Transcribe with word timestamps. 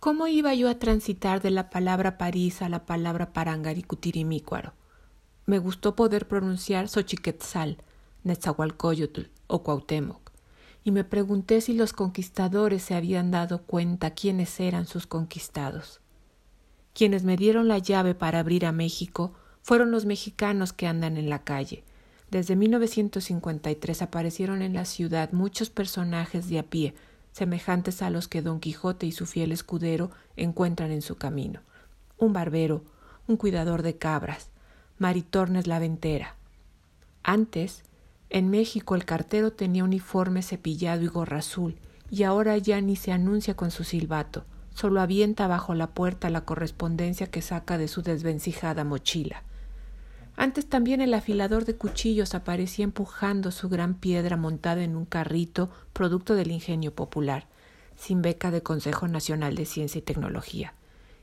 ¿Cómo 0.00 0.28
iba 0.28 0.54
yo 0.54 0.68
a 0.68 0.78
transitar 0.78 1.42
de 1.42 1.50
la 1.50 1.70
palabra 1.70 2.18
París 2.18 2.62
a 2.62 2.68
la 2.68 2.86
palabra 2.86 3.32
Parangaricutirimícuaro? 3.32 4.72
Me 5.44 5.58
gustó 5.58 5.96
poder 5.96 6.28
pronunciar 6.28 6.88
Xochiquetzal, 6.88 7.78
Netzahualcoyotl 8.22 9.22
o 9.48 9.64
Cuauhtémoc, 9.64 10.30
y 10.84 10.92
me 10.92 11.02
pregunté 11.02 11.60
si 11.60 11.72
los 11.72 11.92
conquistadores 11.92 12.84
se 12.84 12.94
habían 12.94 13.32
dado 13.32 13.62
cuenta 13.62 14.12
quiénes 14.12 14.60
eran 14.60 14.86
sus 14.86 15.08
conquistados. 15.08 16.00
Quienes 16.94 17.24
me 17.24 17.36
dieron 17.36 17.66
la 17.66 17.78
llave 17.78 18.14
para 18.14 18.38
abrir 18.38 18.66
a 18.66 18.72
México 18.72 19.32
fueron 19.62 19.90
los 19.90 20.06
mexicanos 20.06 20.72
que 20.72 20.86
andan 20.86 21.16
en 21.16 21.28
la 21.28 21.42
calle. 21.42 21.82
Desde 22.30 22.54
1953 22.54 24.02
aparecieron 24.02 24.62
en 24.62 24.74
la 24.74 24.84
ciudad 24.84 25.32
muchos 25.32 25.70
personajes 25.70 26.48
de 26.48 26.60
a 26.60 26.62
pie, 26.62 26.94
semejantes 27.38 28.02
a 28.02 28.10
los 28.10 28.28
que 28.28 28.42
Don 28.42 28.60
Quijote 28.60 29.06
y 29.06 29.12
su 29.12 29.26
fiel 29.26 29.52
escudero 29.52 30.10
encuentran 30.36 30.90
en 30.90 31.02
su 31.02 31.16
camino. 31.16 31.60
Un 32.18 32.32
barbero, 32.32 32.82
un 33.26 33.36
cuidador 33.36 33.82
de 33.82 33.96
cabras, 33.96 34.50
Maritornes 34.98 35.66
la 35.66 35.78
ventera. 35.78 36.34
Antes, 37.22 37.82
en 38.30 38.50
México 38.50 38.94
el 38.94 39.04
cartero 39.04 39.52
tenía 39.52 39.84
uniforme 39.84 40.42
cepillado 40.42 41.02
y 41.02 41.06
gorra 41.06 41.38
azul, 41.38 41.76
y 42.10 42.24
ahora 42.24 42.58
ya 42.58 42.80
ni 42.80 42.96
se 42.96 43.12
anuncia 43.12 43.54
con 43.54 43.70
su 43.70 43.84
silbato 43.84 44.44
solo 44.78 45.00
avienta 45.00 45.48
bajo 45.48 45.74
la 45.74 45.88
puerta 45.88 46.30
la 46.30 46.42
correspondencia 46.44 47.26
que 47.26 47.42
saca 47.42 47.78
de 47.78 47.88
su 47.88 48.02
desvencijada 48.02 48.84
mochila. 48.84 49.42
Antes 50.40 50.68
también 50.68 51.00
el 51.00 51.14
afilador 51.14 51.64
de 51.64 51.74
cuchillos 51.74 52.32
aparecía 52.32 52.84
empujando 52.84 53.50
su 53.50 53.68
gran 53.68 53.94
piedra 53.94 54.36
montada 54.36 54.84
en 54.84 54.94
un 54.94 55.04
carrito 55.04 55.68
producto 55.92 56.36
del 56.36 56.52
ingenio 56.52 56.94
popular, 56.94 57.48
sin 57.96 58.22
beca 58.22 58.52
de 58.52 58.62
Consejo 58.62 59.08
Nacional 59.08 59.56
de 59.56 59.64
Ciencia 59.64 59.98
y 59.98 60.02
Tecnología, 60.02 60.74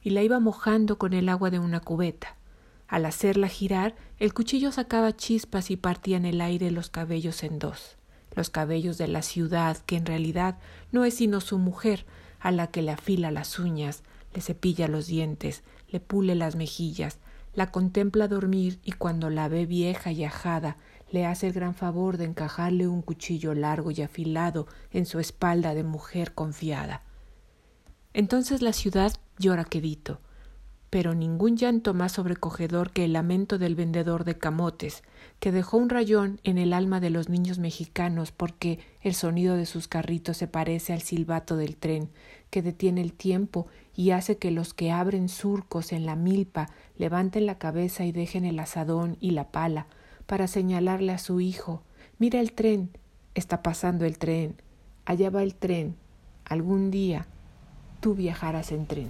y 0.00 0.10
la 0.10 0.22
iba 0.22 0.40
mojando 0.40 0.96
con 0.96 1.12
el 1.12 1.28
agua 1.28 1.50
de 1.50 1.58
una 1.58 1.80
cubeta. 1.80 2.36
Al 2.88 3.04
hacerla 3.04 3.48
girar, 3.48 3.96
el 4.18 4.32
cuchillo 4.32 4.72
sacaba 4.72 5.14
chispas 5.14 5.70
y 5.70 5.76
partía 5.76 6.16
en 6.16 6.24
el 6.24 6.40
aire 6.40 6.70
los 6.70 6.88
cabellos 6.88 7.42
en 7.42 7.58
dos, 7.58 7.98
los 8.34 8.48
cabellos 8.48 8.96
de 8.96 9.08
la 9.08 9.20
ciudad, 9.20 9.76
que 9.84 9.96
en 9.96 10.06
realidad 10.06 10.56
no 10.90 11.04
es 11.04 11.16
sino 11.16 11.42
su 11.42 11.58
mujer, 11.58 12.06
a 12.40 12.50
la 12.50 12.68
que 12.68 12.80
le 12.80 12.92
afila 12.92 13.30
las 13.30 13.58
uñas, 13.58 14.04
le 14.32 14.40
cepilla 14.40 14.88
los 14.88 15.06
dientes, 15.06 15.64
le 15.90 16.00
pule 16.00 16.34
las 16.34 16.56
mejillas, 16.56 17.18
la 17.54 17.70
contempla 17.70 18.28
dormir 18.28 18.80
y 18.82 18.92
cuando 18.92 19.30
la 19.30 19.48
ve 19.48 19.66
vieja 19.66 20.12
y 20.12 20.24
ajada, 20.24 20.76
le 21.10 21.26
hace 21.26 21.48
el 21.48 21.52
gran 21.52 21.74
favor 21.74 22.16
de 22.16 22.24
encajarle 22.24 22.88
un 22.88 23.02
cuchillo 23.02 23.54
largo 23.54 23.90
y 23.90 24.00
afilado 24.00 24.66
en 24.90 25.04
su 25.04 25.20
espalda 25.20 25.74
de 25.74 25.84
mujer 25.84 26.32
confiada. 26.34 27.02
Entonces 28.14 28.62
la 28.62 28.72
ciudad 28.72 29.12
llora 29.38 29.64
quedito, 29.64 30.20
pero 30.92 31.14
ningún 31.14 31.56
llanto 31.56 31.94
más 31.94 32.12
sobrecogedor 32.12 32.90
que 32.90 33.06
el 33.06 33.14
lamento 33.14 33.56
del 33.56 33.74
vendedor 33.74 34.24
de 34.24 34.36
camotes, 34.36 35.02
que 35.40 35.50
dejó 35.50 35.78
un 35.78 35.88
rayón 35.88 36.38
en 36.44 36.58
el 36.58 36.74
alma 36.74 37.00
de 37.00 37.08
los 37.08 37.30
niños 37.30 37.58
mexicanos 37.58 38.30
porque 38.30 38.78
el 39.00 39.14
sonido 39.14 39.56
de 39.56 39.64
sus 39.64 39.88
carritos 39.88 40.36
se 40.36 40.48
parece 40.48 40.92
al 40.92 41.00
silbato 41.00 41.56
del 41.56 41.78
tren, 41.78 42.10
que 42.50 42.60
detiene 42.60 43.00
el 43.00 43.14
tiempo 43.14 43.68
y 43.96 44.10
hace 44.10 44.36
que 44.36 44.50
los 44.50 44.74
que 44.74 44.92
abren 44.92 45.30
surcos 45.30 45.92
en 45.92 46.04
la 46.04 46.14
milpa 46.14 46.68
levanten 46.98 47.46
la 47.46 47.56
cabeza 47.56 48.04
y 48.04 48.12
dejen 48.12 48.44
el 48.44 48.58
asadón 48.58 49.16
y 49.18 49.30
la 49.30 49.50
pala 49.50 49.86
para 50.26 50.46
señalarle 50.46 51.12
a 51.12 51.18
su 51.18 51.40
hijo 51.40 51.82
Mira 52.18 52.38
el 52.38 52.52
tren, 52.52 52.90
está 53.34 53.62
pasando 53.62 54.04
el 54.04 54.18
tren, 54.18 54.56
allá 55.06 55.30
va 55.30 55.42
el 55.42 55.54
tren, 55.54 55.96
algún 56.44 56.90
día 56.90 57.26
tú 58.00 58.14
viajarás 58.14 58.72
en 58.72 58.86
tren. 58.86 59.08